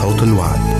[0.00, 0.79] صوت الوعد.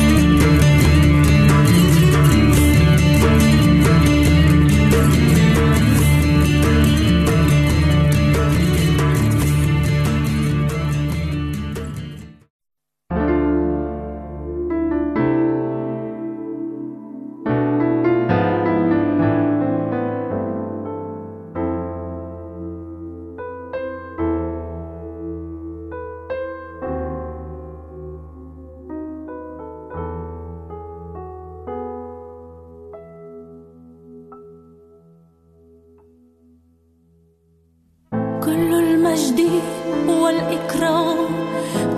[39.11, 39.61] المجد
[40.07, 41.17] والإكرام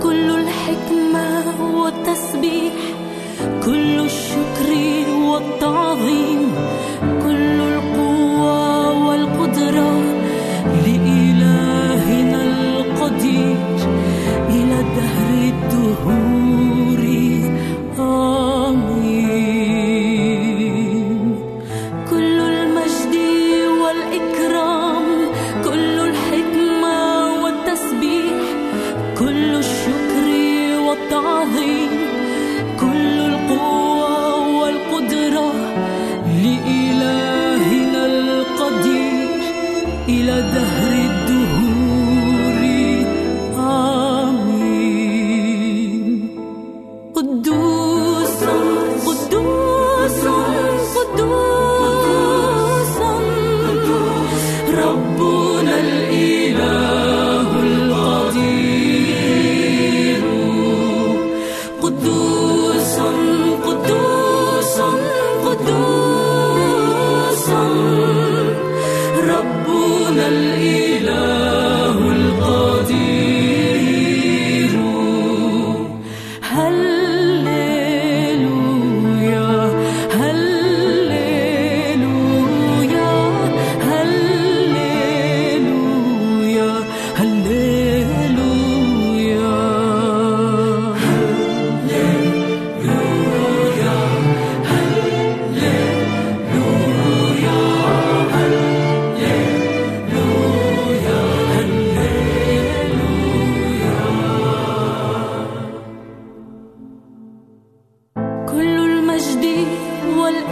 [0.02, 1.44] كل الحكمة
[1.74, 2.74] والتسبيح
[3.64, 4.70] كل الشكر
[5.22, 6.33] والتعظيم.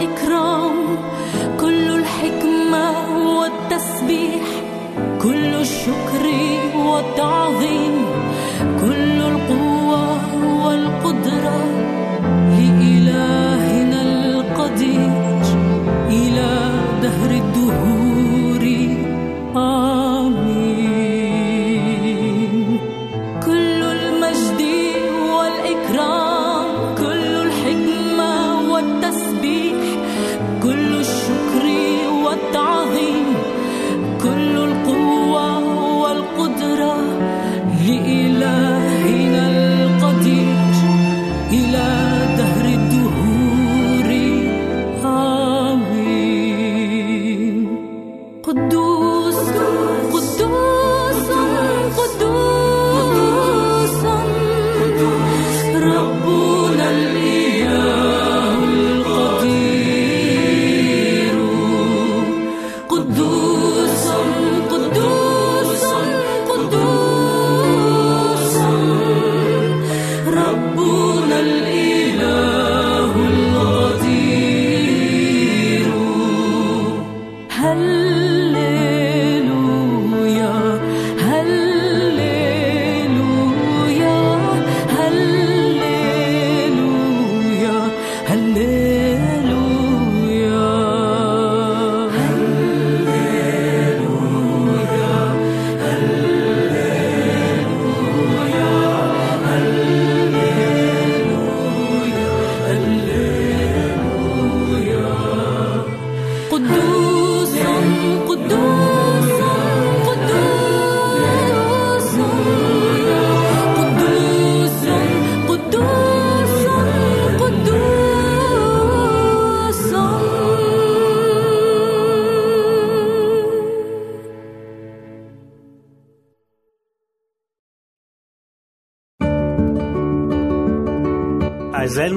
[0.03, 0.97] والإكرام
[1.59, 2.91] كل الحكمة
[3.39, 4.43] والتسبيح
[5.21, 6.25] كل الشكر
[6.75, 7.82] والتعظيم.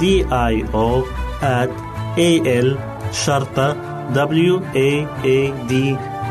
[0.00, 1.04] D I O
[1.42, 1.70] at
[2.16, 2.30] A
[2.66, 2.68] L
[3.12, 3.68] شرطة
[4.12, 4.90] W A
[5.24, 5.72] A D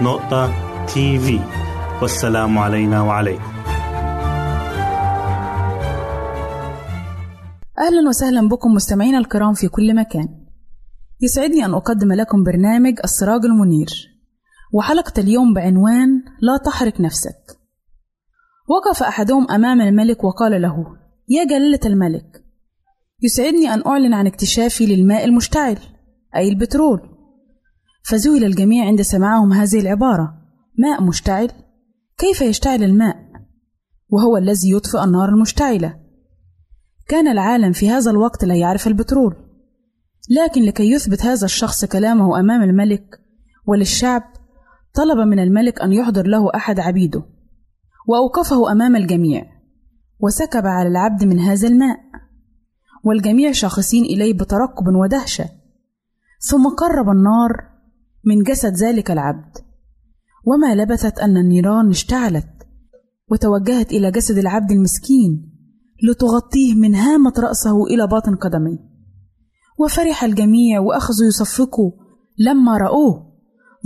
[0.03, 0.53] نقطة
[0.85, 1.39] تي في
[2.01, 3.43] والسلام علينا وعليكم.
[7.79, 10.27] أهلا وسهلا بكم مستمعينا الكرام في كل مكان.
[11.21, 13.89] يسعدني أن أقدم لكم برنامج السراج المنير.
[14.73, 16.09] وحلقة اليوم بعنوان
[16.41, 17.41] لا تحرق نفسك.
[18.67, 20.85] وقف أحدهم أمام الملك وقال له
[21.29, 22.48] يا جلالة الملك
[23.21, 25.77] يسعدني أن أعلن عن اكتشافي للماء المشتعل
[26.35, 27.01] أي البترول.
[28.03, 30.33] فذهل الجميع عند سماعهم هذه العبارة
[30.77, 31.51] ماء مشتعل؟
[32.17, 33.15] كيف يشتعل الماء؟
[34.09, 35.99] وهو الذي يطفئ النار المشتعلة.
[37.07, 39.35] كان العالم في هذا الوقت لا يعرف البترول.
[40.29, 43.05] لكن لكي يثبت هذا الشخص كلامه أمام الملك
[43.67, 44.21] وللشعب
[44.93, 47.23] طلب من الملك أن يحضر له أحد عبيده.
[48.07, 49.45] وأوقفه أمام الجميع.
[50.19, 51.97] وسكب على العبد من هذا الماء.
[53.03, 55.49] والجميع شاخصين إليه بترقب ودهشة.
[56.39, 57.51] ثم قرب النار
[58.25, 59.57] من جسد ذلك العبد.
[60.45, 62.49] وما لبثت أن النيران اشتعلت
[63.31, 65.49] وتوجهت إلى جسد العبد المسكين
[66.03, 68.89] لتغطيه من هامة رأسه إلى باطن قدميه.
[69.79, 71.91] وفرح الجميع وأخذوا يصفقوا
[72.37, 73.29] لما رأوه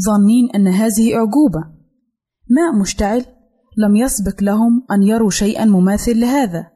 [0.06, 1.60] ظانين أن هذه أعجوبة.
[2.50, 3.26] ماء مشتعل
[3.78, 6.73] لم يسبق لهم أن يروا شيئا مماثل لهذا.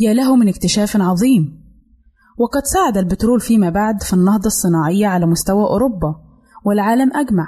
[0.00, 1.68] يا له من اكتشاف عظيم.
[2.38, 6.14] وقد ساعد البترول فيما بعد في النهضة الصناعية على مستوى أوروبا
[6.64, 7.46] والعالم أجمع.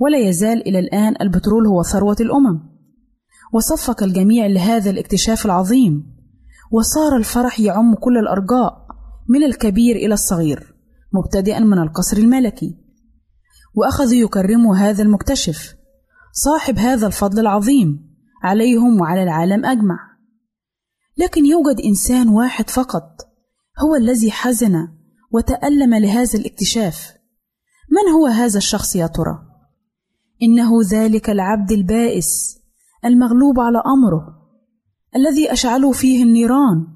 [0.00, 2.60] ولا يزال إلى الآن البترول هو ثروة الأمم.
[3.52, 6.16] وصفق الجميع لهذا الاكتشاف العظيم.
[6.72, 8.86] وصار الفرح يعم كل الأرجاء
[9.28, 10.74] من الكبير إلى الصغير
[11.12, 12.76] مبتدئا من القصر الملكي.
[13.74, 15.74] وأخذوا يكرموا هذا المكتشف
[16.32, 20.15] صاحب هذا الفضل العظيم عليهم وعلى العالم أجمع.
[21.18, 23.26] لكن يوجد إنسان واحد فقط
[23.84, 24.88] هو الذي حزن
[25.32, 27.16] وتألم لهذا الاكتشاف.
[27.90, 29.38] من هو هذا الشخص يا ترى؟
[30.42, 32.58] إنه ذلك العبد البائس
[33.04, 34.36] المغلوب على أمره
[35.16, 36.86] الذي أشعله فيه النيران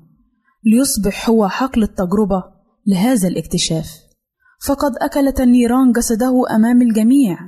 [0.64, 2.44] ليصبح هو حقل التجربة
[2.86, 4.00] لهذا الاكتشاف.
[4.66, 7.38] فقد أكلت النيران جسده أمام الجميع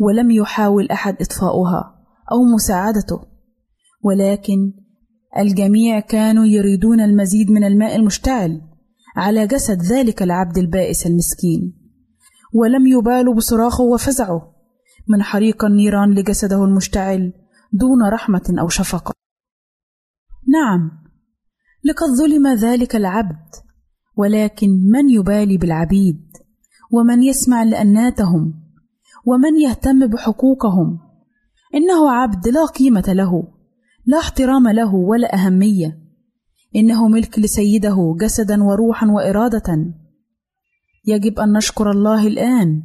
[0.00, 3.20] ولم يحاول أحد إطفاؤها أو مساعدته.
[4.04, 4.72] ولكن
[5.38, 8.60] الجميع كانوا يريدون المزيد من الماء المشتعل
[9.16, 11.80] على جسد ذلك العبد البائس المسكين
[12.54, 14.54] ولم يبالوا بصراخه وفزعه
[15.08, 17.32] من حريق النيران لجسده المشتعل
[17.72, 19.12] دون رحمة أو شفقة.
[20.48, 20.90] نعم،
[21.84, 23.46] لقد ظلم ذلك العبد،
[24.16, 26.30] ولكن من يبالي بالعبيد؟
[26.92, 28.54] ومن يسمع لأناتهم؟
[29.26, 30.98] ومن يهتم بحقوقهم؟
[31.74, 33.59] إنه عبد لا قيمة له،
[34.06, 35.98] لا احترام له ولا أهمية،
[36.76, 39.94] إنه ملك لسيده جسدا وروحا وإرادة.
[41.06, 42.82] يجب أن نشكر الله الآن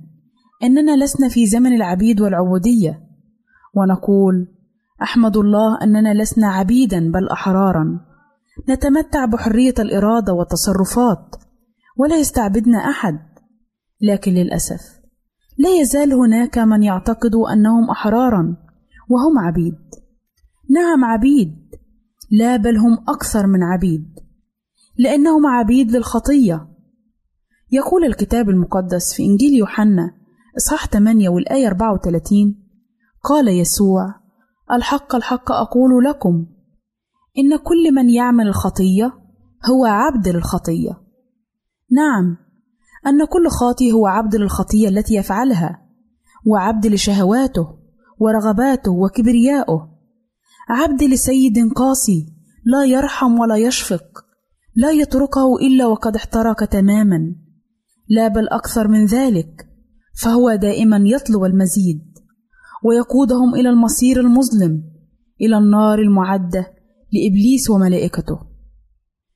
[0.64, 3.00] إننا لسنا في زمن العبيد والعبودية،
[3.76, 4.48] ونقول:
[5.02, 8.00] أحمد الله أننا لسنا عبيدا بل أحرارا،
[8.70, 11.36] نتمتع بحرية الإرادة والتصرفات،
[11.98, 13.20] ولا يستعبدنا أحد،
[14.02, 14.82] لكن للأسف
[15.58, 18.58] لا يزال هناك من يعتقد أنهم أحرارا
[19.10, 19.78] وهم عبيد.
[20.70, 21.76] نعم عبيد،
[22.32, 24.20] لا بل هم أكثر من عبيد،
[24.98, 26.68] لأنهم عبيد للخطية.
[27.72, 30.12] يقول الكتاب المقدس في إنجيل يوحنا
[30.58, 32.66] إصحاح 8 والآية 34
[33.24, 34.16] قال يسوع:
[34.72, 36.46] الحق الحق أقول لكم
[37.38, 39.14] إن كل من يعمل الخطية
[39.72, 40.92] هو عبد للخطية.
[41.92, 42.38] نعم،
[43.08, 45.82] أن كل خاطي هو عبد للخطية التي يفعلها،
[46.46, 47.68] وعبد لشهواته
[48.20, 49.95] ورغباته وكبريائه،
[50.70, 52.26] عبد لسيد قاسي
[52.66, 54.26] لا يرحم ولا يشفق،
[54.76, 57.36] لا يتركه إلا وقد احترق تماما،
[58.10, 59.68] لا بل أكثر من ذلك،
[60.22, 62.02] فهو دائما يطلب المزيد
[62.84, 64.84] ويقودهم إلى المصير المظلم
[65.42, 66.68] إلى النار المعدة
[67.14, 68.40] لإبليس وملائكته.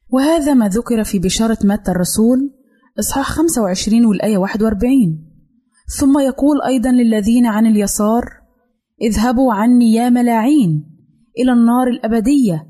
[0.10, 2.54] وهذا ما ذكر في بشارة متى الرسول
[3.00, 5.30] إصحاح 25 والآية 41
[6.00, 8.24] ثم يقول أيضا للذين عن اليسار
[9.02, 10.99] اذهبوا عني يا ملاعين
[11.38, 12.68] إلى النار الأبدية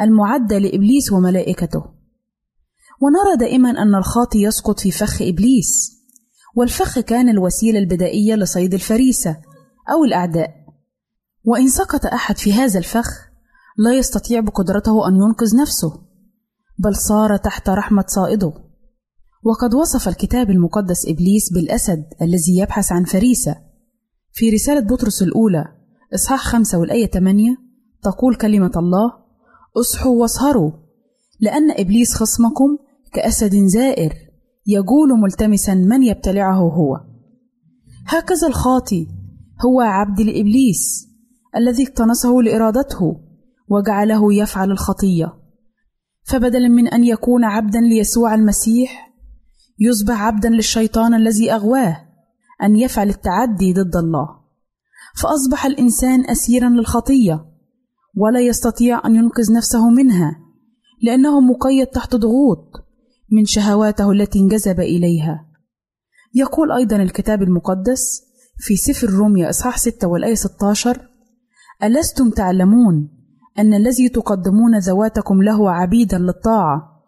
[0.00, 1.84] المعدة لإبليس وملائكته.
[3.00, 6.00] ونرى دائما أن الخاطي يسقط في فخ إبليس
[6.56, 9.36] والفخ كان الوسيلة البدائية لصيد الفريسة
[9.92, 10.50] أو الأعداء.
[11.44, 13.30] وإن سقط أحد في هذا الفخ
[13.78, 16.02] لا يستطيع بقدرته أن ينقذ نفسه
[16.78, 18.52] بل صار تحت رحمة صائده.
[19.42, 23.56] وقد وصف الكتاب المقدس إبليس بالأسد الذي يبحث عن فريسة
[24.32, 25.64] في رسالة بطرس الأولى
[26.14, 27.69] إصحاح خمسة والآية 8
[28.02, 29.12] تقول كلمة الله
[29.76, 30.72] اصحوا واسهروا
[31.40, 32.78] لأن إبليس خصمكم
[33.12, 34.12] كأسد زائر
[34.66, 37.00] يجول ملتمسا من يبتلعه هو.
[38.06, 39.06] هكذا الخاطي
[39.66, 41.08] هو عبد لابليس
[41.56, 43.20] الذي اقتنصه لإرادته
[43.68, 45.34] وجعله يفعل الخطية.
[46.24, 49.10] فبدلا من أن يكون عبدا ليسوع المسيح
[49.78, 51.96] يصبح عبدا للشيطان الذي أغواه
[52.62, 54.28] أن يفعل التعدي ضد الله.
[55.16, 57.49] فأصبح الإنسان اسيرا للخطية.
[58.16, 60.36] ولا يستطيع أن ينقذ نفسه منها
[61.02, 62.72] لأنه مقيد تحت ضغوط
[63.32, 65.46] من شهواته التي انجذب إليها.
[66.34, 68.22] يقول أيضا الكتاب المقدس
[68.58, 71.08] في سفر الرومية إصحاح 6 والآية 16
[71.82, 73.08] ألستم تعلمون
[73.58, 77.02] أن الذي تقدمون ذواتكم له عبيدا للطاعة؟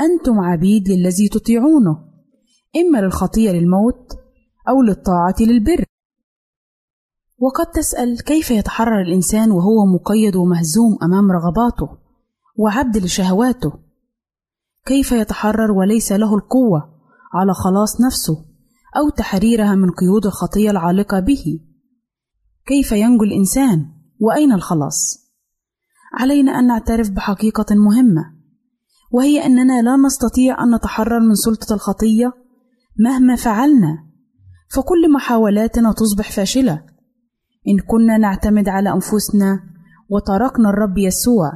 [0.00, 1.98] أنتم عبيد للذي تطيعونه
[2.76, 4.12] إما للخطية للموت
[4.68, 5.84] أو للطاعة للبر.
[7.38, 11.88] وقد تسأل كيف يتحرر الإنسان وهو مقيد ومهزوم أمام رغباته
[12.56, 13.72] وعبد لشهواته؟
[14.86, 16.94] كيف يتحرر وليس له القوة
[17.34, 18.44] على خلاص نفسه
[18.96, 21.60] أو تحريرها من قيود الخطية العالقة به؟
[22.66, 23.86] كيف ينجو الإنسان
[24.20, 25.24] وأين الخلاص؟
[26.12, 28.34] علينا أن نعترف بحقيقة مهمة
[29.12, 32.32] وهي أننا لا نستطيع أن نتحرر من سلطة الخطية
[32.98, 33.98] مهما فعلنا
[34.70, 36.93] فكل محاولاتنا تصبح فاشلة.
[37.68, 39.60] إن كنا نعتمد على أنفسنا
[40.10, 41.52] وتركنا الرب يسوع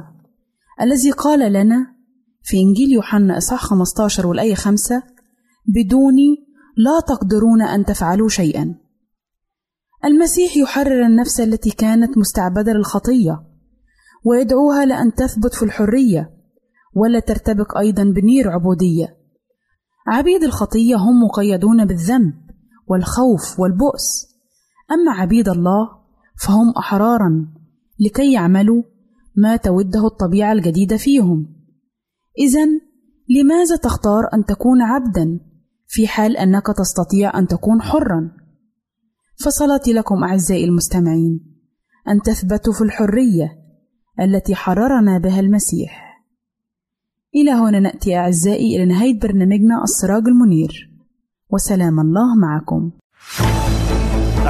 [0.81, 1.95] الذي قال لنا
[2.43, 5.03] في إنجيل يوحنا إصحاح 15 والآية 5
[5.67, 8.75] بدوني لا تقدرون أن تفعلوا شيئا.
[10.05, 13.43] المسيح يحرر النفس التي كانت مستعبدة للخطية
[14.25, 16.29] ويدعوها لأن تثبت في الحرية
[16.95, 19.17] ولا ترتبك أيضا بنير عبودية.
[20.07, 22.33] عبيد الخطية هم مقيدون بالذنب
[22.87, 24.27] والخوف والبؤس.
[24.91, 25.98] أما عبيد الله
[26.41, 27.47] فهم أحرارا
[27.99, 28.83] لكي يعملوا
[29.35, 31.55] ما توده الطبيعة الجديدة فيهم.
[32.39, 32.65] إذا
[33.29, 35.39] لماذا تختار أن تكون عبدا
[35.87, 38.31] في حال أنك تستطيع أن تكون حرا؟
[39.45, 41.39] فصلاتي لكم أعزائي المستمعين
[42.09, 43.49] أن تثبتوا في الحرية
[44.19, 46.23] التي حررنا بها المسيح.
[47.35, 50.89] إلى هنا نأتي أعزائي إلى نهاية برنامجنا السراج المنير.
[51.49, 52.91] وسلام الله معكم.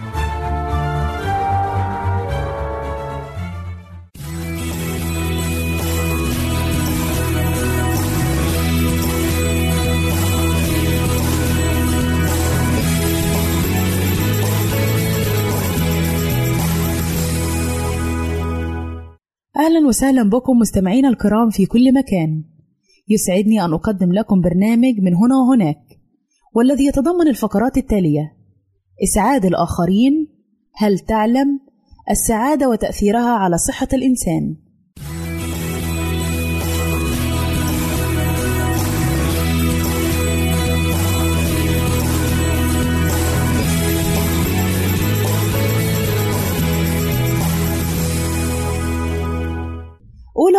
[19.81, 22.43] أهلا وسهلا بكم مستمعينا الكرام في كل مكان.
[23.09, 25.99] يسعدني أن أقدم لكم برنامج من هنا وهناك
[26.55, 28.37] والذي يتضمن الفقرات التالية
[29.03, 30.27] إسعاد الآخرين
[30.75, 31.59] هل تعلم؟
[32.09, 34.55] السعادة وتأثيرها على صحة الإنسان.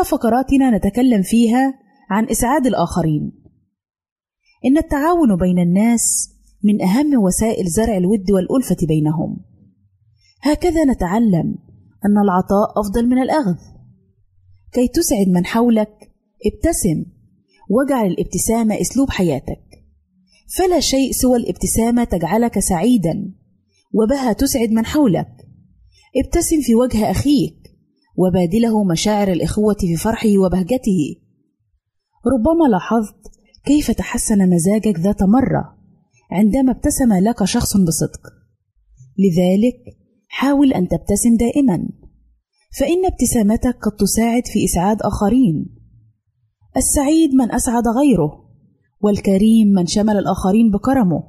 [0.03, 1.75] فقراتنا نتكلم فيها
[2.11, 3.33] عن إسعاد الآخرين.
[4.65, 6.33] إن التعاون بين الناس
[6.65, 9.41] من أهم وسائل زرع الود والألفة بينهم.
[10.43, 11.59] هكذا نتعلم
[12.05, 13.57] أن العطاء أفضل من الأخذ.
[14.73, 16.13] كي تسعد من حولك
[16.47, 17.05] ابتسم
[17.71, 19.63] واجعل الابتسامة أسلوب حياتك.
[20.59, 23.33] فلا شيء سوى الابتسامة تجعلك سعيدا
[23.93, 25.33] وبها تسعد من حولك.
[26.17, 27.62] ابتسم في وجه أخيك
[28.17, 31.17] وبادله مشاعر الإخوة في فرحه وبهجته.
[32.27, 33.17] ربما لاحظت
[33.65, 35.79] كيف تحسن مزاجك ذات مرة
[36.31, 38.21] عندما ابتسم لك شخص بصدق.
[39.19, 39.97] لذلك
[40.29, 41.89] حاول أن تبتسم دائما،
[42.79, 45.77] فإن ابتسامتك قد تساعد في إسعاد آخرين.
[46.77, 48.45] السعيد من أسعد غيره،
[49.01, 51.23] والكريم من شمل الآخرين بكرمه،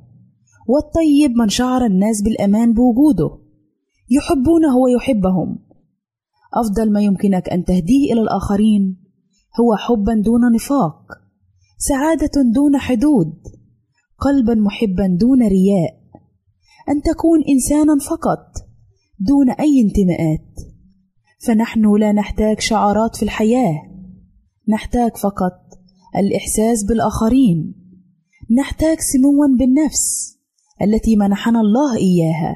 [0.68, 3.38] والطيب من شعر الناس بالأمان بوجوده،
[4.12, 5.60] يحبونه ويحبهم.
[6.54, 9.04] أفضل ما يمكنك أن تهديه إلى الآخرين
[9.60, 10.96] هو حبا دون نفاق،
[11.78, 13.34] سعادة دون حدود،
[14.20, 16.04] قلبا محبا دون رياء،
[16.90, 18.46] أن تكون إنسانا فقط
[19.20, 20.74] دون أي انتماءات،
[21.48, 23.82] فنحن لا نحتاج شعارات في الحياة،
[24.70, 25.60] نحتاج فقط
[26.16, 27.76] الإحساس بالآخرين،
[28.60, 30.38] نحتاج سموا بالنفس
[30.82, 32.56] التي منحنا الله إياها،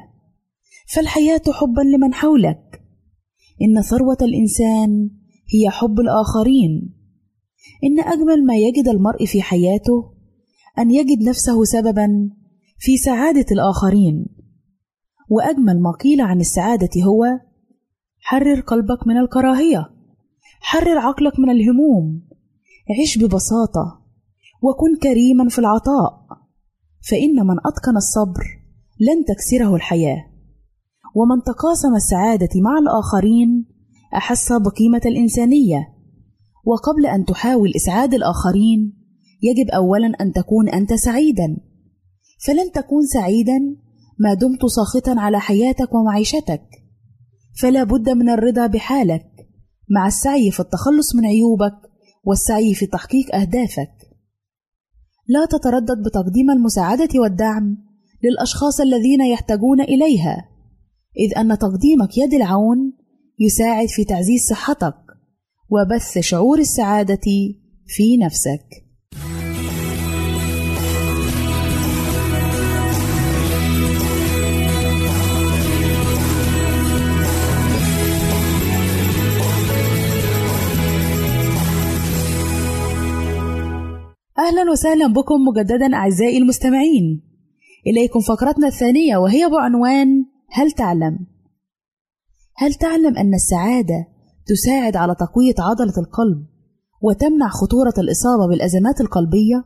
[0.94, 2.67] فالحياة حبا لمن حولك.
[3.62, 5.10] إن ثروة الإنسان
[5.54, 6.94] هي حب الآخرين.
[7.84, 10.14] إن أجمل ما يجد المرء في حياته
[10.78, 12.08] أن يجد نفسه سببا
[12.78, 14.26] في سعادة الآخرين.
[15.30, 17.24] وأجمل ما قيل عن السعادة هو:
[18.20, 19.90] حرر قلبك من الكراهية،
[20.60, 22.22] حرر عقلك من الهموم،
[23.00, 24.02] عش ببساطة،
[24.62, 26.26] وكن كريما في العطاء،
[27.10, 28.44] فإن من أتقن الصبر
[29.00, 30.27] لن تكسره الحياة.
[31.14, 33.66] ومن تقاسم السعادة مع الآخرين
[34.14, 35.88] أحس بقيمة الإنسانية.
[36.64, 38.92] وقبل أن تحاول إسعاد الآخرين
[39.42, 41.56] يجب أولا أن تكون أنت سعيدا.
[42.46, 43.58] فلن تكون سعيدا
[44.18, 46.62] ما دمت ساخطا على حياتك ومعيشتك.
[47.60, 49.26] فلا بد من الرضا بحالك
[49.90, 51.74] مع السعي في التخلص من عيوبك
[52.24, 53.90] والسعي في تحقيق أهدافك.
[55.28, 57.76] لا تتردد بتقديم المساعدة والدعم
[58.24, 60.48] للأشخاص الذين يحتاجون إليها.
[61.18, 62.92] إذ أن تقديمك يد العون
[63.38, 64.94] يساعد في تعزيز صحتك
[65.70, 67.26] وبث شعور السعادة
[67.86, 68.64] في نفسك.
[84.38, 87.22] أهلا وسهلا بكم مجددا أعزائي المستمعين
[87.86, 91.26] إليكم فقرتنا الثانية وهي بعنوان هل تعلم؟
[92.56, 94.06] هل تعلم أن السعادة
[94.46, 96.46] تساعد على تقوية عضلة القلب
[97.02, 99.64] وتمنع خطورة الإصابة بالأزمات القلبية؟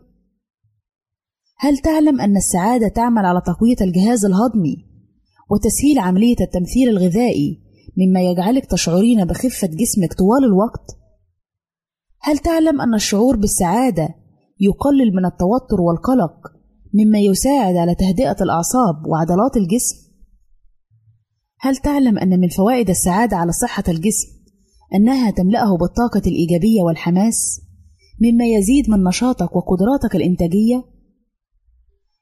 [1.59, 4.77] هل تعلم أن السعادة تعمل على تقوية الجهاز الهضمي
[5.51, 7.63] وتسهيل عملية التمثيل الغذائي
[7.97, 10.99] مما يجعلك تشعرين بخفة جسمك طوال الوقت؟
[12.21, 14.09] هل تعلم أن الشعور بالسعادة
[14.61, 16.53] يقلل من التوتر والقلق
[16.95, 20.12] مما يساعد على تهدئة الأعصاب وعضلات الجسم؟
[21.65, 24.29] هل تعلم أن من فوائد السعادة على صحة الجسم
[24.95, 27.61] أنها تملأه بالطاقة الإيجابية والحماس
[28.21, 30.85] مما يزيد من نشاطك وقدراتك الإنتاجية؟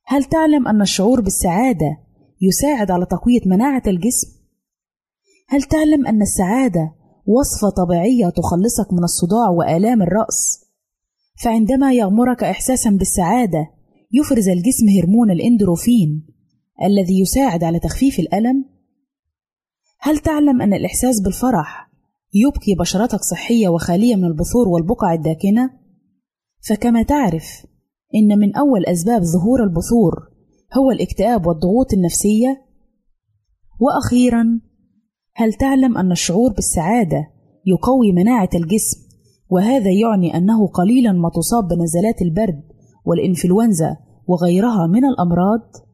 [0.06, 1.98] هل تعلم أن الشعور بالسعادة
[2.40, 4.28] يساعد على تقوية مناعة الجسم؟
[5.48, 6.94] هل تعلم أن السعادة
[7.26, 10.64] وصفة طبيعية تخلصك من الصداع وآلام الرأس؟
[11.42, 13.70] فعندما يغمرك إحساسا بالسعادة
[14.12, 16.26] يفرز الجسم هرمون الإندروفين
[16.82, 18.79] الذي يساعد على تخفيف الألم؟
[20.02, 21.90] هل تعلم أن الإحساس بالفرح
[22.34, 25.70] يبقي بشرتك صحية وخالية من البثور والبقع الداكنة؟
[26.68, 27.66] فكما تعرف
[28.14, 30.30] إن من أول أسباب ظهور البثور
[30.78, 32.66] هو الاكتئاب والضغوط النفسية؟
[33.80, 34.60] وأخيرا
[35.34, 37.26] هل تعلم أن الشعور بالسعادة
[37.66, 39.00] يقوي مناعة الجسم
[39.50, 42.62] وهذا يعني أنه قليلا ما تصاب بنزلات البرد
[43.04, 45.89] والإنفلونزا وغيرها من الأمراض؟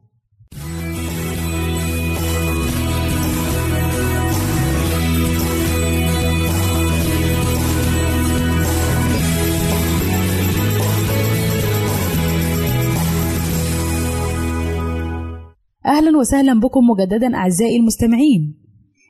[15.96, 18.54] أهلا وسهلا بكم مجددا أعزائي المستمعين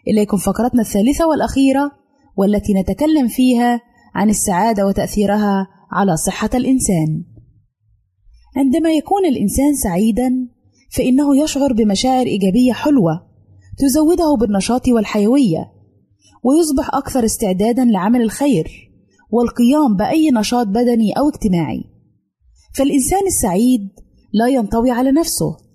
[0.08, 1.90] إليكم فقرتنا الثالثة والأخيرة
[2.36, 3.80] والتي نتكلم فيها
[4.14, 7.24] عن السعادة وتأثيرها على صحة الإنسان.
[8.56, 10.30] عندما يكون الإنسان سعيدا
[10.90, 13.26] فإنه يشعر بمشاعر إيجابية حلوة
[13.78, 15.72] تزوده بالنشاط والحيوية
[16.42, 18.90] ويصبح أكثر استعدادا لعمل الخير
[19.30, 21.84] والقيام بأي نشاط بدني أو اجتماعي.
[22.74, 23.88] فالإنسان السعيد
[24.32, 25.65] لا ينطوي على نفسه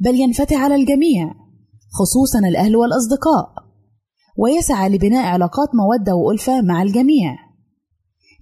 [0.00, 1.34] بل ينفتح على الجميع
[1.92, 3.54] خصوصا الأهل والأصدقاء
[4.38, 7.36] ويسعى لبناء علاقات مودة وألفة مع الجميع.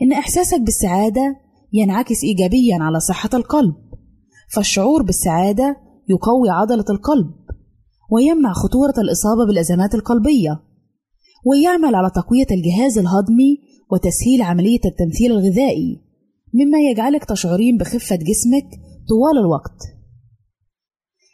[0.03, 1.37] إن إحساسك بالسعادة
[1.73, 3.75] ينعكس إيجابيا على صحة القلب
[4.53, 5.77] فالشعور بالسعادة
[6.09, 7.31] يقوي عضلة القلب
[8.11, 10.61] ويمنع خطورة الإصابة بالأزمات القلبية
[11.47, 13.59] ويعمل على تقوية الجهاز الهضمي
[13.93, 16.03] وتسهيل عملية التمثيل الغذائي
[16.55, 18.69] مما يجعلك تشعرين بخفة جسمك
[19.09, 19.98] طوال الوقت.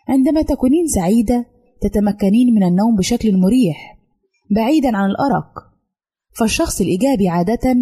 [0.08, 1.46] عندما تكونين سعيدة
[1.80, 3.98] تتمكنين من النوم بشكل مريح
[4.50, 5.74] بعيدا عن الأرق.
[6.38, 7.74] فالشخص الإيجابي عادة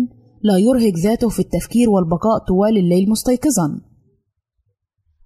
[0.43, 3.81] لا يرهق ذاته في التفكير والبقاء طوال الليل مستيقظا.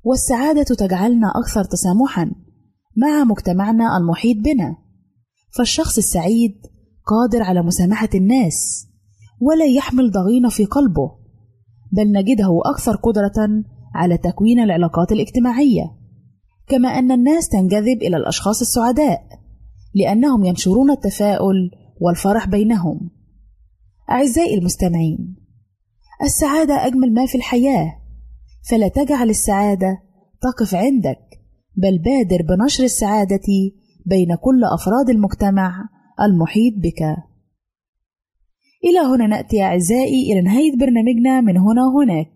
[0.05, 2.31] والسعادة تجعلنا أكثر تسامحا
[2.97, 4.77] مع مجتمعنا المحيط بنا.
[5.57, 6.55] فالشخص السعيد
[7.07, 8.87] قادر على مسامحة الناس
[9.41, 11.11] ولا يحمل ضغينة في قلبه
[11.93, 16.06] بل نجده أكثر قدرة على تكوين العلاقات الاجتماعية.
[16.69, 19.23] كما أن الناس تنجذب إلى الأشخاص السعداء
[19.95, 23.11] لأنهم ينشرون التفاؤل والفرح بينهم.
[24.11, 25.37] أعزائي المستمعين،
[26.23, 27.97] السعادة أجمل ما في الحياة،
[28.71, 30.03] فلا تجعل السعادة
[30.43, 31.21] تقف عندك،
[31.77, 33.49] بل بادر بنشر السعادة
[34.07, 35.89] بين كل أفراد المجتمع
[36.21, 37.03] المحيط بك.
[38.85, 42.36] إلى هنا نأتي أعزائي إلى نهاية برنامجنا من هنا وهناك.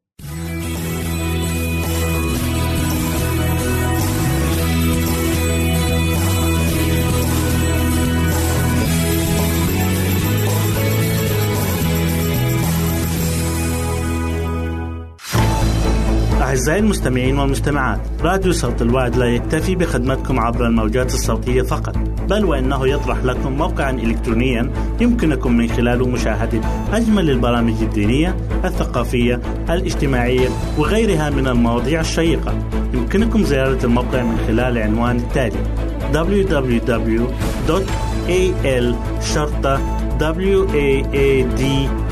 [16.41, 21.97] أعزائي المستمعين والمستمعات راديو صوت الوعد لا يكتفي بخدمتكم عبر الموجات الصوتية فقط
[22.29, 26.61] بل وإنه يطرح لكم موقعا إلكترونيا يمكنكم من خلاله مشاهدة
[26.93, 32.53] أجمل البرامج الدينية الثقافية الاجتماعية وغيرها من المواضيع الشيقة.
[32.93, 35.59] يمكنكم زيارة الموقع من خلال العنوان التالي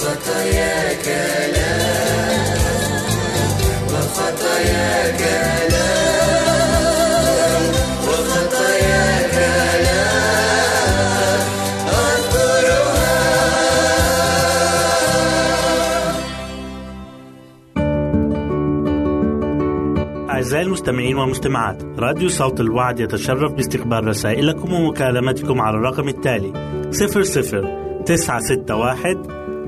[0.00, 0.30] الوعد.
[20.30, 26.52] أعزائي المستمعين والمستمعات راديو صوت الوعد يتشرف باستقبال رسائلكم ومكالمتكم على الرقم التالي
[26.90, 29.39] 00 961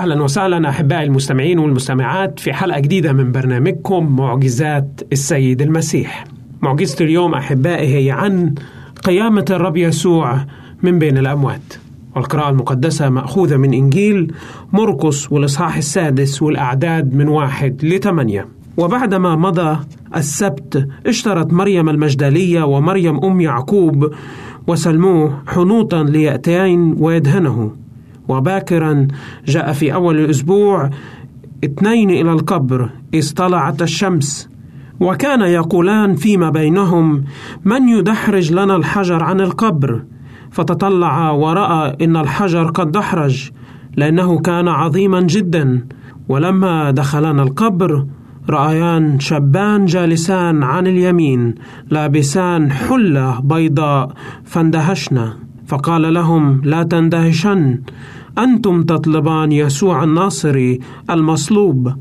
[0.00, 6.24] أهلا وسهلا أحبائي المستمعين والمستمعات في حلقة جديدة من برنامجكم معجزات السيد المسيح.
[6.62, 8.54] معجزة اليوم أحبائي هي عن
[9.04, 10.46] قيامة الرب يسوع
[10.82, 11.74] من بين الأموات.
[12.16, 14.32] والقراءة المقدسة مأخوذة من إنجيل
[14.72, 19.78] مرقس والإصحاح السادس والأعداد من واحد لثمانية وبعدما مضى
[20.16, 24.10] السبت اشترت مريم المجدلية ومريم أم يعقوب
[24.66, 27.70] وسلموه حنوطا ليأتين ويدهنه
[28.30, 29.08] وباكرا
[29.46, 30.90] جاء في أول الأسبوع
[31.64, 34.48] اثنين إلى القبر إذ طلعت الشمس.
[35.00, 37.24] وكان يقولان فيما بينهم
[37.64, 40.02] من يدحرج لنا الحجر عن القبر؟
[40.50, 43.50] فتطلع ورأى إن الحجر قد دحرج
[43.96, 45.86] لأنه كان عظيما جدا.
[46.28, 48.06] ولما دخلنا القبر
[48.50, 51.54] رأيان شابان جالسان عن اليمين
[51.90, 54.12] لابسان حلة بيضاء
[54.44, 55.36] فاندهشنا.
[55.66, 57.80] فقال لهم لا تندهشن.
[58.38, 61.92] أنتم تطلبان يسوع الناصري المصلوب.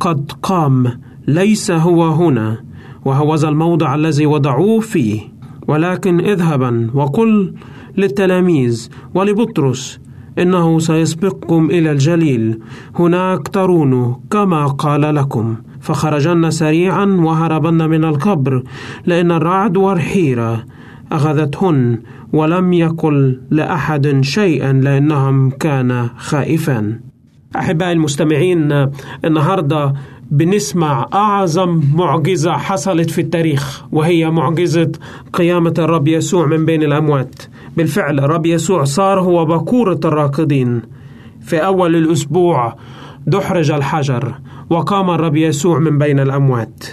[0.00, 2.58] قد قام ليس هو هنا.
[3.04, 5.20] وهو ذا الموضع الذي وضعوه فيه.
[5.68, 7.54] ولكن اذهبا وقل
[7.96, 10.00] للتلاميذ ولبطرس
[10.38, 12.58] إنه سيسبقكم إلى الجليل.
[12.94, 15.56] هناك ترونه كما قال لكم.
[15.80, 18.62] فخرجن سريعا وهربن من القبر.
[19.06, 20.64] لأن الرعد والحيرة
[21.12, 21.98] أخذتهن
[22.32, 27.00] ولم يقل لأحد شيئا لأنهم كان خائفا.
[27.56, 28.88] أحبائي المستمعين
[29.24, 29.92] النهاردة
[30.30, 34.92] بنسمع أعظم معجزة حصلت في التاريخ وهي معجزة
[35.32, 37.42] قيامة الرب يسوع من بين الأموات.
[37.76, 40.82] بالفعل الرب يسوع صار هو بكورة الراكضين
[41.40, 42.76] في أول الأسبوع
[43.26, 44.34] دحرج الحجر
[44.70, 46.84] وقام الرب يسوع من بين الأموات.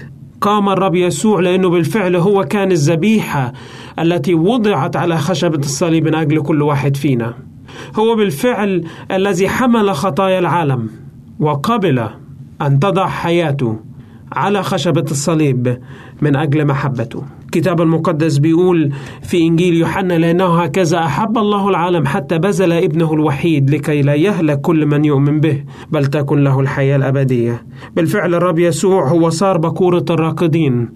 [0.43, 3.53] قام الرب يسوع لأنه بالفعل هو كان الذبيحة
[3.99, 7.33] التي وضعت على خشبة الصليب من أجل كل واحد فينا.
[7.95, 10.89] هو بالفعل الذي حمل خطايا العالم
[11.39, 12.09] وقبل
[12.61, 13.79] أن تضع حياته
[14.31, 15.77] على خشبة الصليب
[16.21, 17.23] من أجل محبته.
[17.55, 18.91] الكتاب المقدس بيقول
[19.21, 24.61] في إنجيل يوحنا لأنه هكذا أحب الله العالم حتى بذل ابنه الوحيد لكي لا يهلك
[24.61, 27.65] كل من يؤمن به بل تكن له الحياة الأبدية.
[27.95, 30.89] بالفعل الرب يسوع هو صار بكورة الراكضين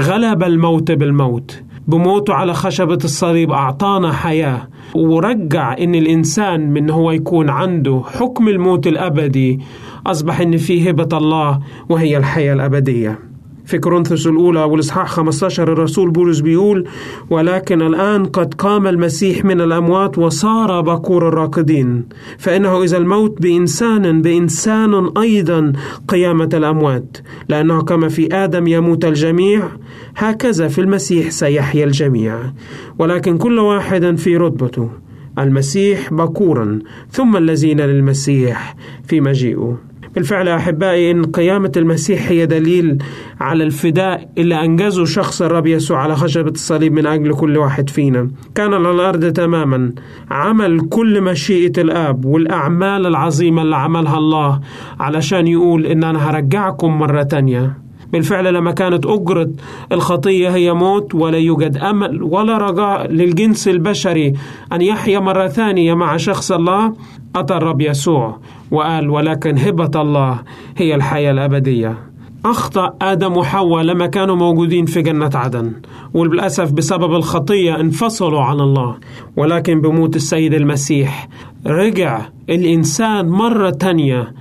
[0.00, 1.62] غلب الموت بالموت.
[1.88, 4.68] بموته على خشبة الصليب أعطانا حياة.
[4.94, 9.60] ورجع إن الإنسان من هو يكون عنده حكم الموت الأبدي
[10.06, 13.33] أصبح إن فيه هبة الله وهي الحياة الأبدية.
[13.64, 16.88] في كورنثوس الأولى والإصحاح 15 الرسول بولس بيقول
[17.30, 22.04] ولكن الآن قد قام المسيح من الأموات وصار بكور الراكدين
[22.38, 25.72] فإنه إذا الموت بإنسان بإنسان أيضا
[26.08, 27.16] قيامة الأموات.
[27.48, 29.68] لأنه كما في آدم يموت الجميع
[30.16, 32.38] هكذا في المسيح سيحيا الجميع.
[32.98, 34.90] ولكن كل واحد في رتبته.
[35.38, 36.78] المسيح بكورا
[37.10, 38.76] ثم الذين للمسيح
[39.08, 39.78] في مجيئه.
[40.14, 42.98] بالفعل أحبائي إن قيامة المسيح هي دليل
[43.40, 48.30] على الفداء اللي أنجزه شخص الرب يسوع على خشبة الصليب من أجل كل واحد فينا.
[48.54, 49.92] كان على الأرض تماما.
[50.30, 54.60] عمل كل مشيئة الآب والأعمال العظيمة اللي عملها الله
[55.00, 57.83] علشان يقول إن أنا هرجعكم مرة تانية.
[58.14, 59.50] بالفعل لما كانت أجرة
[59.92, 64.32] الخطية هي موت ولا يوجد أمل ولا رجاء للجنس البشري
[64.72, 66.94] أن يحيا مرة ثانية مع شخص الله.
[67.36, 68.38] أتى الرب يسوع
[68.70, 70.42] وقال ولكن هبة الله
[70.76, 71.98] هي الحياة الأبدية.
[72.44, 75.72] أخطأ آدم وحواء لما كانوا موجودين في جنة عدن
[76.14, 78.96] وللأسف بسبب الخطية انفصلوا عن الله.
[79.36, 81.28] ولكن بموت السيد المسيح
[81.66, 84.34] رجع الإنسان مرة تانية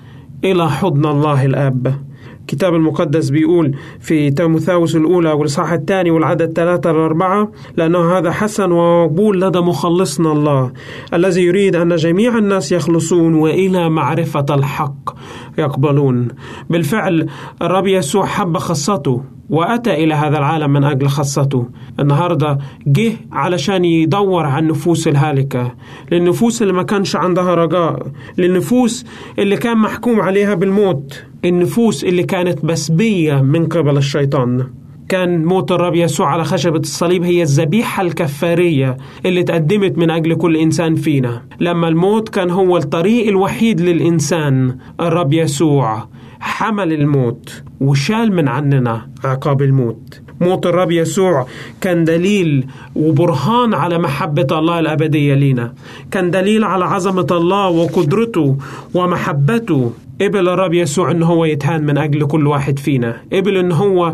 [0.44, 2.13] إلى حضن الله الآب.
[2.44, 9.42] الكتاب المقدس بيقول في تيموثاوس الأولى والإصحاح الثاني والعدد ثلاثة لأربعة لأنه هذا حسن ومقبول
[9.42, 10.72] لدى مخلصنا الله
[11.14, 15.10] الذي يريد أن جميع الناس يخلصون وإلى معرفة الحق
[15.58, 16.28] يقبلون.
[16.70, 17.28] بالفعل
[17.62, 21.68] الرب يسوع حب خاصته وأتى إلى هذا العالم من أجل خاصته.
[22.00, 25.76] النهاردة جه علشان يدور عن النفوس الهالكة
[26.12, 29.06] للنفوس اللي ما كانش عندها رجاء للنفوس
[29.40, 31.24] اللي كان محكوم عليها بالموت.
[31.46, 34.68] النفوس اللي كانت مسبية من قبل الشيطان.
[35.10, 40.58] كان موت الرب يسوع على خشبة الصليب هي الذبيحة الكفارية اللي تقدمت من أجل كل
[40.58, 41.42] إنسان فينا.
[41.60, 46.08] لما الموت كان هو الطريق الوحيد للإنسان الرب يسوع
[46.40, 50.22] حمل الموت وشال من عننا عقاب الموت.
[50.42, 51.48] موت الرب يسوع
[51.82, 55.74] كان دليل وبرهان على محبة الله الأبدية لينا.
[56.12, 58.58] كان دليل على عظمة الله وقدرته
[58.94, 59.92] ومحبته
[60.22, 63.22] قبل الرب يسوع ان هو يتهان من أجل كل واحد فينا.
[63.34, 64.14] قبل ان هو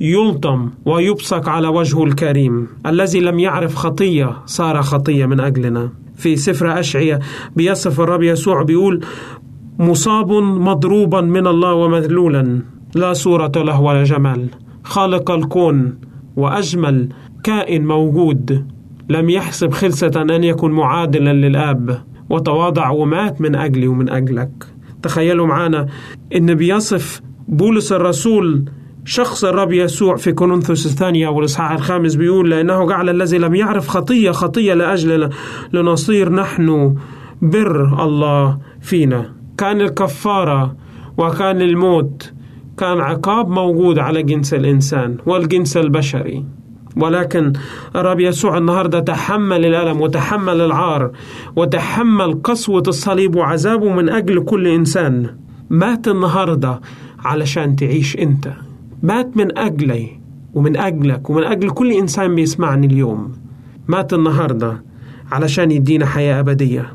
[0.00, 2.68] يلطم ويبصق على وجهه الكريم.
[2.86, 5.90] الذي لم يعرف خطية صار خطية من أجلنا.
[6.16, 7.18] في سفر اشعيا
[7.56, 9.04] بيصف الرب يسوع بيقول
[9.78, 12.62] مصاب مضروبا من الله ومذلولا.
[12.94, 14.48] لا صورة له ولا جمال.
[14.84, 15.98] خالق الكون
[16.36, 17.08] وأجمل
[17.44, 18.66] كائن موجود.
[19.08, 22.02] لم يحسب خلسة أن يكون معادلا للآب.
[22.30, 24.75] وتواضع ومات من أجلي ومن أجلك.
[25.02, 25.86] تخيلوا معانا.
[26.36, 28.64] إن بيصف بولس الرسول
[29.04, 34.30] شخص الرب يسوع في كورنثوس الثانية والإصحاح الخامس بيقول لأنه جعل الذي لم يعرف خطية
[34.30, 35.30] خطية لأجلنا.
[35.72, 36.96] لنصير نحن
[37.42, 39.32] بر الله فينا.
[39.58, 40.76] كان الكفارة
[41.18, 42.32] وكان الموت
[42.78, 46.44] كان عقاب موجود على جنس الإنسان والجنس البشري.
[46.96, 47.52] ولكن
[47.96, 51.10] الرب يسوع النهاردة تحمل الألم وتحمل العار
[51.56, 55.36] وتحمل قسوة الصليب وعذابه من أجل كل إنسان.
[55.70, 56.80] مات النهاردة
[57.24, 58.52] علشان تعيش أنت.
[59.02, 60.20] مات من أجلي
[60.54, 63.32] ومن أجلك ومن أجل كل إنسان بيسمعني اليوم.
[63.88, 64.82] مات النهاردة
[65.32, 66.92] علشان يدينا حياة أبدية.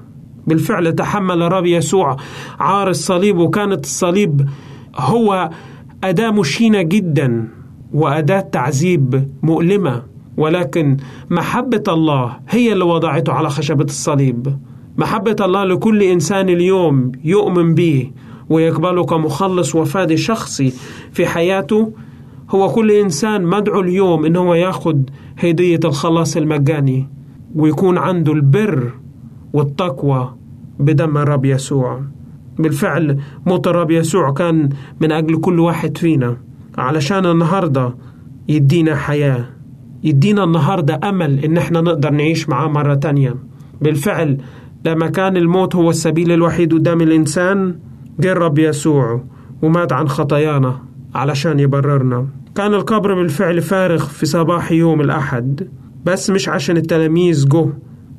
[0.47, 2.17] بالفعل تحمل الرب يسوع
[2.59, 4.49] عار الصليب وكانت الصليب
[4.95, 5.49] هو
[6.03, 7.60] أداة مشينة جدا.
[7.93, 10.03] وأداة تعذيب مؤلمة.
[10.37, 10.97] ولكن
[11.29, 14.57] محبة الله هي اللي وضعته على خشبة الصليب.
[14.97, 18.11] محبة الله لكل إنسان اليوم يؤمن به
[18.49, 20.73] ويقبله كمخلص وفادي شخصي
[21.11, 21.93] في حياته.
[22.49, 27.07] هو كل إنسان مدعو اليوم إنه ياخد هدية الخلاص المجاني
[27.55, 28.91] ويكون عنده البر
[29.53, 30.33] والتقوى
[30.79, 32.01] بدم الرب يسوع.
[32.59, 34.69] بالفعل موت الرب يسوع كان
[35.01, 36.37] من أجل كل واحد فينا.
[36.77, 37.95] علشان النهاردة
[38.49, 39.45] يدينا حياة.
[40.03, 43.35] يدينا النهاردة أمل إن إحنا نقدر نعيش معاه مرة تانية.
[43.81, 44.37] بالفعل
[44.85, 47.75] لما كان الموت هو السبيل الوحيد قدام الإنسان
[48.19, 49.23] جه الرب يسوع
[49.61, 50.79] ومات عن خطايانا
[51.15, 52.27] علشان يبررنا.
[52.55, 55.67] كان القبر بالفعل فارغ في صباح يوم الأحد
[56.05, 57.69] بس مش عشان التلاميذ جو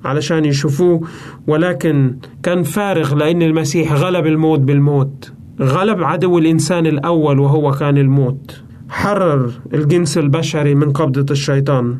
[0.05, 1.01] علشان يشوفوه
[1.47, 5.33] ولكن كان فارغ لأن المسيح غلب الموت بالموت.
[5.61, 8.63] غلب عدو الإنسان الأول وهو كان الموت.
[8.89, 11.99] حرر الجنس البشري من قبضة الشيطان.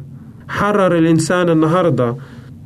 [0.49, 2.17] حرر الإنسان النهاردة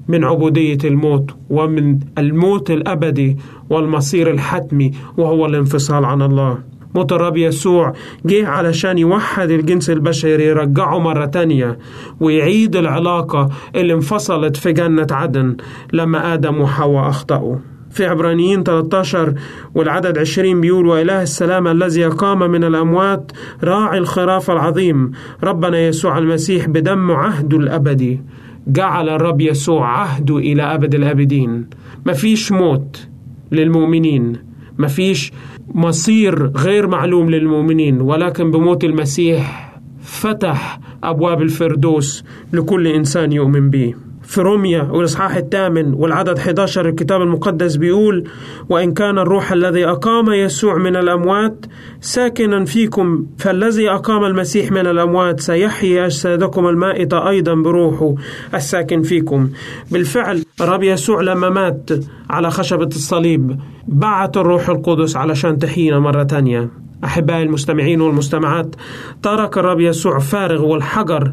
[0.08, 3.36] من عبودية الموت ومن الموت الأبدي
[3.70, 6.58] والمصير الحتمي وهو الانفصال عن الله.
[6.94, 7.92] موت الرب يسوع
[8.26, 11.78] جه علشان يوحد الجنس البشري يرجعه مرة تانية
[12.20, 15.56] ويعيد العلاقة اللي انفصلت في جنة عدن
[15.92, 17.56] لما آدم وحواء أخطأوا.
[17.96, 19.34] في عبرانيين 13
[19.74, 23.32] والعدد 20 بيقول وإله السلام الذي قام من الأموات
[23.64, 25.10] راعي الخراف العظيم.
[25.42, 28.20] ربنا يسوع المسيح بدم عهده الأبدي
[28.66, 31.66] جعل الرب يسوع عهده إلى أبد الآبدين.
[32.06, 33.08] مفيش موت
[33.52, 34.32] للمؤمنين.
[34.78, 35.32] مفيش
[35.74, 38.00] مصير غير معلوم للمؤمنين.
[38.00, 43.94] ولكن بموت المسيح فتح أبواب الفردوس لكل إنسان يؤمن به.
[44.26, 48.24] في روميا والإصحاح الثامن والعدد 11 الكتاب المقدس بيقول
[48.68, 51.66] وإن كان الروح الذي أقام يسوع من الأموات
[52.00, 58.14] ساكنا فيكم فالذي أقام المسيح من الأموات سيحيي أجسادكم المائتة أيضا بروحه
[58.54, 59.50] الساكن فيكم.
[59.90, 61.90] بالفعل الرب يسوع لما مات
[62.30, 66.68] على خشبة الصليب بعت الروح القدس علشان تحيينا مرة تانية.
[67.04, 68.74] أحبائي المستمعين والمستمعات
[69.22, 71.32] ترك الرب يسوع فارغ والحجر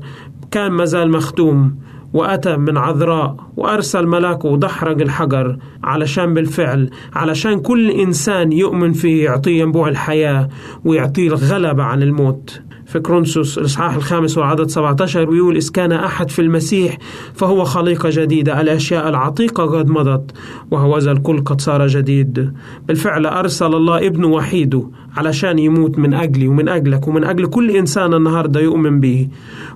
[0.51, 1.75] كان مازال مختوم
[2.13, 9.61] وأتى من عذراء وأرسل ملاكه ودحرج الحجر علشان بالفعل علشان كل إنسان يؤمن فيه يعطيه
[9.61, 10.49] ينبوع الحياة
[10.85, 12.61] ويعطيه الغلبة عن الموت.
[12.85, 16.97] في كرونسوس الإصحاح الخامس وعدد 17 بيقول إذ كان أحد في المسيح
[17.33, 20.31] فهو خليقة جديدة الأشياء العتيقة قد مضت
[20.71, 22.53] وهوذا الكل قد صار جديد.
[22.87, 28.13] بالفعل أرسل الله ابنه وحيده علشان يموت من أجلي ومن أجلك ومن أجل كل إنسان
[28.13, 29.27] النهاردة يؤمن به.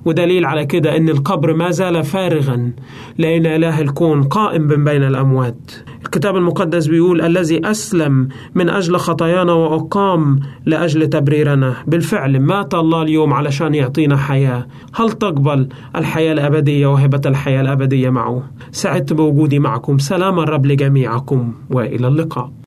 [0.05, 2.71] ودليل على كده أن القبر ما زال فارغا
[3.17, 5.71] لأن إله الكون قائم من بين الأموات.
[6.05, 11.73] الكتاب المقدس بيقول الذي أسلم من أجل خطايانا وأقام لأجل تبريرنا.
[11.87, 14.67] بالفعل مات الله اليوم علشان يعطينا حياة.
[14.93, 19.97] هل تقبل الحياة الأبدية وهبة الحياة الأبدية معه؟ سعدت بوجودي معكم.
[19.97, 22.66] سلام الرب لجميعكم وإلى اللقاء.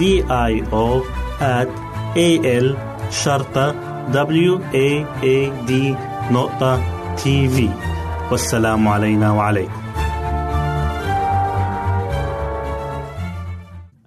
[0.00, 1.02] D I O
[1.40, 1.70] at
[2.16, 2.28] A
[2.64, 2.76] L
[3.10, 3.66] شرطة
[4.12, 4.88] W A
[5.22, 5.36] A
[5.68, 5.72] D
[6.32, 6.82] نقطة
[7.16, 7.70] تي في
[8.30, 9.82] والسلام علينا وعليكم.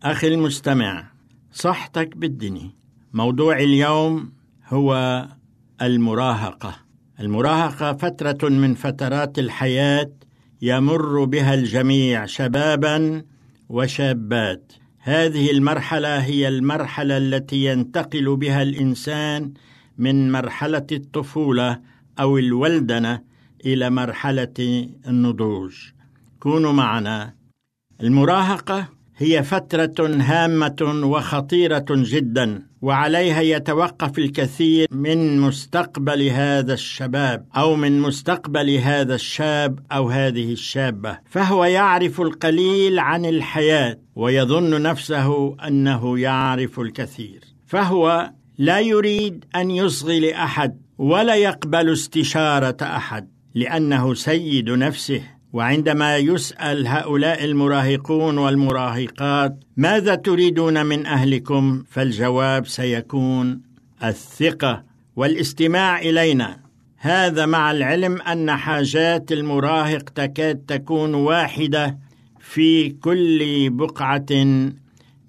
[0.04, 1.04] أخي المستمع
[1.54, 2.76] صحتك بالدني
[3.14, 4.32] موضوع اليوم
[4.68, 5.26] هو
[5.82, 6.76] المراهقة.
[7.20, 10.10] المراهقة فترة من فترات الحياة
[10.62, 13.24] يمر بها الجميع شبابا
[13.70, 14.72] وشابات.
[15.02, 19.54] هذه المرحلة هي المرحلة التي ينتقل بها الإنسان
[19.98, 21.82] من مرحلة الطفولة
[22.20, 23.22] أو الولدنة
[23.66, 25.76] إلى مرحلة النضوج.
[26.40, 27.34] كونوا معنا.
[28.02, 28.88] المراهقة
[29.22, 38.70] هي فترة هامة وخطيرة جدا وعليها يتوقف الكثير من مستقبل هذا الشباب أو من مستقبل
[38.70, 41.18] هذا الشاب أو هذه الشابة.
[41.30, 47.44] فهو يعرف القليل عن الحياة ويظن نفسه أنه يعرف الكثير.
[47.68, 55.39] فهو لا يريد أن يصغي لأحد ولا يقبل استشارة أحد لأنه سيد نفسه.
[55.54, 63.62] وعندما يسأل هؤلاء المراهقون والمراهقات ماذا تريدون من أهلكم؟ فالجواب سيكون
[64.04, 64.84] الثقة
[65.16, 66.60] والاستماع إلينا.
[66.98, 71.98] هذا مع العلم أن حاجات المراهق تكاد تكون واحدة
[72.40, 74.32] في كل بقعة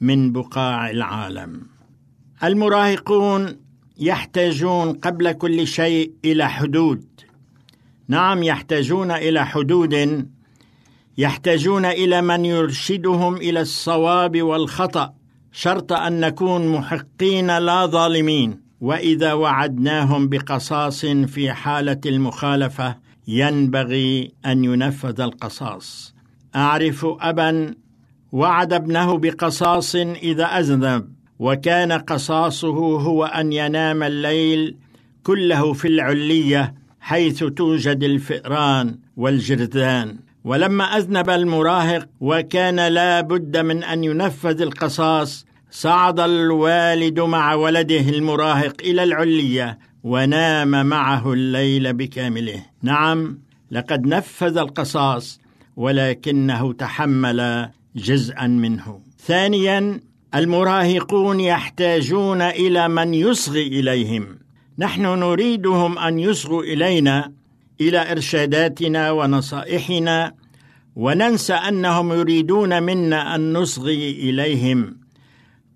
[0.01, 1.61] من بقاع العالم.
[2.45, 3.57] المراهقون
[3.99, 7.05] يحتاجون قبل كل شيء إلى حدود
[8.11, 10.27] نعم يحتاجون إلى حدود
[11.19, 15.15] يحتاجون إلى من يرشدهم إلى الصواب والخطأ
[15.53, 18.61] شرط أن نكون محقين لا ظالمين.
[18.81, 22.97] وإذا وعدناهم بقصاص في حالة المخالفة
[23.29, 26.15] ينبغي أن ينفذ القصاص.
[26.57, 27.75] أعرف ابا
[28.33, 31.09] وعد ابنه بقصاص إذا أذنب
[31.39, 34.77] وكان قصاصه هو أن ينام الليل
[35.23, 44.05] كله في العلية حيث توجد الفئران والجرذان ولما أذنب المراهق وكان لا بد من أن
[44.05, 52.63] ينفذ القصاص صعد الوالد مع ولده المراهق إلى العلية ونام معه الليل بكامله.
[52.83, 53.39] نعم
[53.71, 55.41] لقد نفذ القصاص
[55.77, 59.01] ولكنه تحمل جزءا منه.
[59.27, 60.01] ثانيا
[60.35, 64.39] المراهقون يحتاجون إلى من يصغي إليهم.
[64.81, 67.33] نحن نريدهم أن يصغوا إلينا
[67.81, 70.35] إلى إرشاداتنا ونصائحنا
[70.97, 74.97] وننسى أنهم يريدون منا أن نصغي إليهم.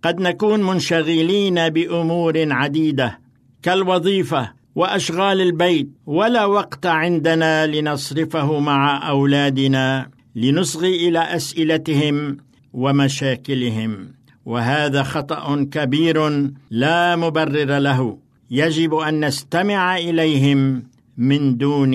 [0.02, 3.18] قد نكون منشغلين بأمور عديدة
[3.62, 12.36] كالوظيفة وأشغال البيت ولا وقت عندنا لنصرفه مع أولادنا لنصغي إلى أسئلتهم
[12.72, 14.14] ومشاكلهم.
[14.44, 18.23] وهذا خطأ كبير لا مبرر له.
[18.50, 20.82] يجب أن نستمع إليهم
[21.16, 21.94] من دون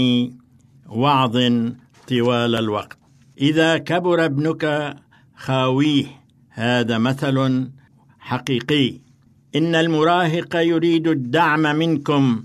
[0.89, 1.37] وعظ
[2.07, 2.97] طوال الوقت.
[3.41, 4.95] إذا كبر ابنك
[5.35, 6.05] خاويه
[6.49, 7.69] هذا مثل
[8.19, 8.99] حقيقي.
[9.55, 12.43] إن المراهق يريد الدعم منكم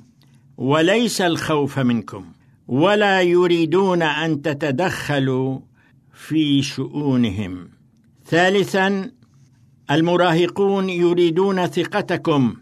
[0.57, 2.25] وليس الخوف منكم.
[2.69, 5.59] ولا يريدون أن تتدخلوا
[6.13, 7.69] في شؤونهم.
[8.27, 9.11] ثالثا
[9.91, 12.57] المراهقون يريدون ثقتكم.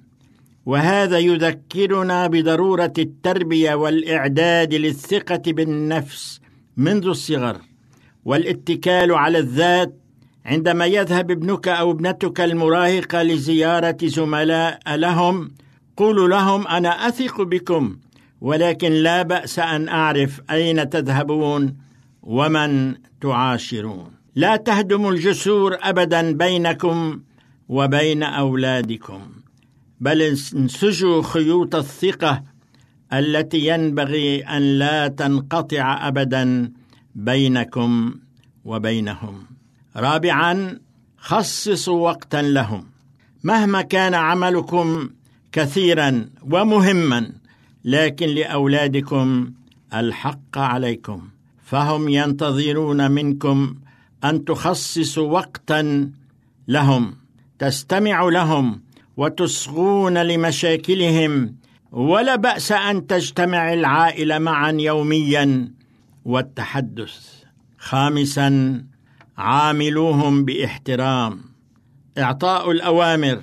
[0.66, 6.40] وهذا يذكرنا بضرورة التربية والإعداد للثقة بالنفس
[6.76, 7.56] منذ الصغر
[8.24, 9.94] والاتكال على الذات
[10.44, 15.50] عندما يذهب ابنك أو ابنتك المراهقة لزيارة زملاء لهم
[15.96, 17.96] قولوا لهم أنا أثق بكم
[18.40, 21.76] ولكن لا بأس أن أعرف أين تذهبون
[22.22, 24.10] ومن تعاشرون.
[24.34, 27.20] لا تهدموا الجسور ابدا بينكم
[27.68, 29.20] وبين أولادكم.
[30.02, 30.22] بل
[30.54, 32.42] انسجوا خيوط الثقة
[33.12, 36.72] التي ينبغي أن لا تنقطع أبدا
[37.14, 38.14] بينكم
[38.64, 39.46] وبينهم.
[39.96, 40.78] رابعا
[41.18, 42.84] خصصوا وقتا لهم.
[43.44, 45.10] مهما كان عملكم
[45.52, 47.32] كثيرا ومهما
[47.84, 49.52] لكن لأولادكم
[49.94, 51.28] الحق عليكم.
[51.64, 53.74] فهم ينتظرون منكم
[54.24, 56.10] أن تخصصوا وقتا
[56.68, 57.16] لهم.
[57.58, 58.80] تستمعوا لهم
[59.16, 61.56] وتصغون لمشاكلهم
[61.92, 65.72] ولا بأس أن تجتمع العائله معا يوميا.
[66.24, 67.28] والتحدث
[67.78, 68.82] خامسا
[69.38, 71.40] عاملوهم بإحترام.
[72.18, 73.40] إعطاء الأوامر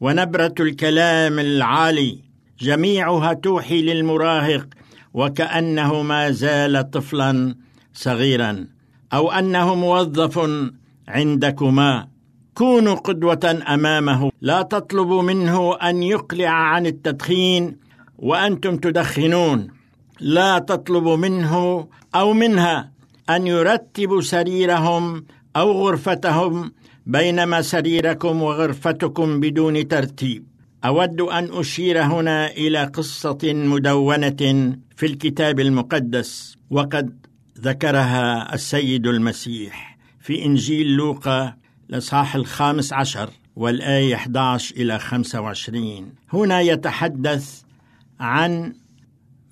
[0.00, 2.18] ونبرة الكلام العالي
[2.60, 4.66] جميعها توحي للمراهق
[5.14, 7.54] وكأنه ما زال طفلا
[7.94, 8.66] صغيرا
[9.12, 10.50] أو أنه موظف
[11.08, 12.08] عندكما.
[12.58, 14.30] كونوا قدوة أمامه.
[14.40, 17.76] لا تطلبوا منه أن يقلع عن التدخين
[18.18, 19.68] وأنتم تدخنون.
[20.20, 22.90] لا تطلبوا منه أو منها
[23.30, 25.24] أن يرتبوا سريرهم
[25.56, 26.72] أو غرفتهم
[27.06, 30.46] بينما سريركم وغرفتكم بدون ترتيب.
[30.84, 37.26] أود أن أشير هنا إلى قصة مدونة في الكتاب المقدس وقد
[37.60, 41.54] ذكرها السيد المسيح في إنجيل لوقا
[41.90, 47.62] الاصحاح الخامس عشر والآية 11 إلى 25 هنا يتحدث
[48.20, 48.74] عن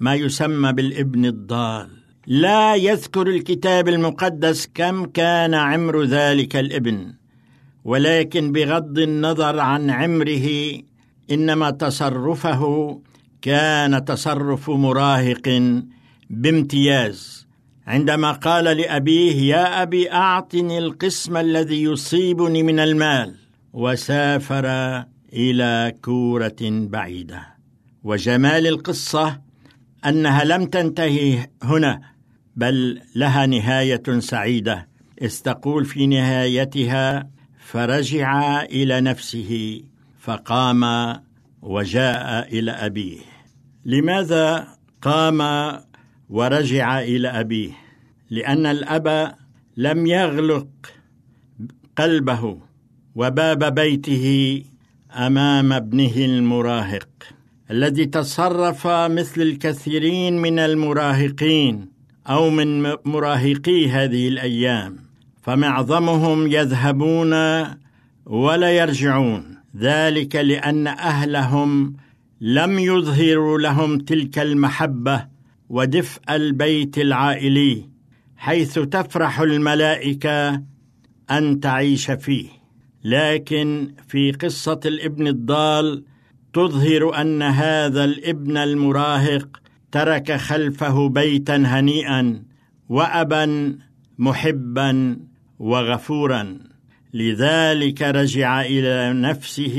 [0.01, 1.89] ما يسمى بالابن الضال.
[2.27, 7.15] لا يذكر الكتاب المقدس كم كان عمر ذلك الابن
[7.85, 10.49] ولكن بغض النظر عن عمره
[11.31, 13.01] إنما تصرفه
[13.43, 15.73] كان تصرف مراهق
[16.31, 17.46] بامتياز.
[17.87, 23.35] عندما قال لأبيه يا أبي أعطني القسم الذي يصيبني من المال.
[23.73, 24.67] وسافر
[25.33, 27.47] إلى كورة بعيدة.
[28.05, 29.41] وجمال القصة
[30.07, 32.01] أنها لم تنتهي هنا
[32.57, 34.89] بل لها نهاية سعيدة.
[35.23, 39.83] استقول في نهايتها فرجع إلى نفسه
[40.21, 40.83] فقام
[41.63, 43.19] وجاء إلى أبيه.
[43.85, 44.69] لماذا
[45.03, 45.43] قام
[46.31, 47.71] ورجع إلى أبيه
[48.31, 49.35] لأن الأب
[49.77, 50.67] لم يغلق
[51.97, 52.59] قلبه
[53.15, 54.63] وباب بيته
[55.13, 57.09] أمام ابنه المراهق
[57.71, 61.89] الذي تصرف مثل الكثيرين من المراهقين
[62.27, 64.97] أو من مراهقي هذه الأيام
[65.43, 67.35] فمعظمهم يذهبون
[68.27, 71.97] ولا يرجعون ذلك لأن أهلهم
[72.41, 75.36] لم يظهروا لهم تلك المحبة
[75.69, 77.89] ودفء البيت العائلي
[78.37, 80.63] حيث تفرح الملائكة
[81.31, 82.49] أن تعيش فيه.
[83.05, 86.05] لكن في قصة الابن الضال
[86.53, 89.61] تظهر أن هذا الابن المراهق
[89.93, 92.43] ترك خلفه بيتا هنيئا
[92.89, 93.79] وأبا
[94.19, 95.17] محبا
[95.59, 96.59] وغفورا.
[97.15, 99.79] لذلك رجع إلى نفسه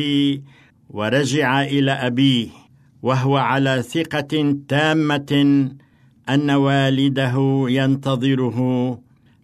[0.89, 2.66] ورجع إلى أبيه.
[3.01, 5.31] وهو على ثقة تامة
[6.29, 8.99] أن والده ينتظره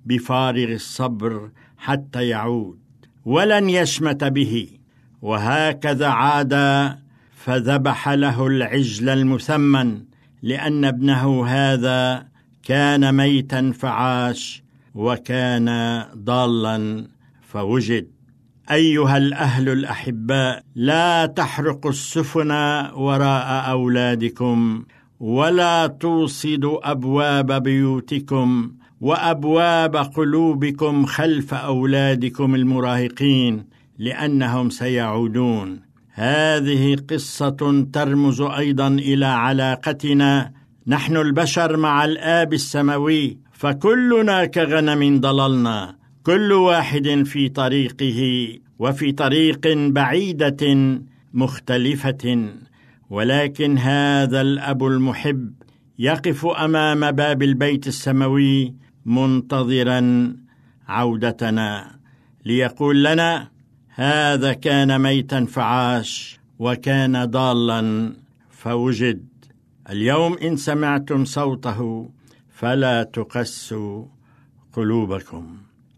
[0.06, 2.80] بفارغ الصبر حتى يعود
[3.26, 4.68] ولن يشمت به.
[5.22, 6.54] وهكذا عاد
[7.36, 10.04] فذبح له العجل المثمن
[10.42, 12.28] لأن ابنه هذا
[12.64, 14.64] كان ميتا فعاش
[14.96, 17.08] وكان ضالا
[17.42, 18.08] فوجد.
[18.72, 22.52] أيها الأهل الأحباء لا تحرقوا السفن
[22.96, 24.84] وراء أولادكم
[25.20, 33.66] ولا توصدوا أبواب بيوتكم وأبواب قلوبكم خلف أولادكم المراهقين
[34.00, 35.82] لأنهم سيعودون.
[36.14, 40.52] هذه قصة ترمز أيضا إلى علاقتنا.
[40.88, 46.03] نحن البشر مع الآب السماوي فكلنا كغنم ضللنا.
[46.24, 48.50] كل واحد في طريقه
[48.80, 50.92] وفي طريق بعيدة
[51.34, 52.54] مختلفة
[53.10, 55.54] ولكن هذا الأب المحب
[56.00, 58.74] يقف أمام باب البيت السماوي
[59.06, 60.34] منتظرا
[60.88, 62.00] عودتنا
[62.46, 63.48] ليقول لنا
[63.96, 68.14] هذا كان ميتا فعاش وكان ضالا
[68.50, 69.26] فوجد.
[69.90, 72.10] اليوم إن سمعتم صوته
[72.50, 74.06] فلا تقسوا
[74.74, 75.63] قلوبكم.